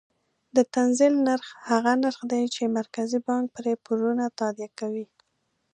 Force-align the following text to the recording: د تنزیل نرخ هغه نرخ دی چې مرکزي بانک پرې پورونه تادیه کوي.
د 0.55 0.57
تنزیل 0.73 1.13
نرخ 1.27 1.47
هغه 1.69 1.93
نرخ 2.03 2.19
دی 2.31 2.43
چې 2.55 2.73
مرکزي 2.77 3.19
بانک 3.27 3.45
پرې 3.55 3.73
پورونه 3.85 4.25
تادیه 4.39 4.69
کوي. 4.79 5.05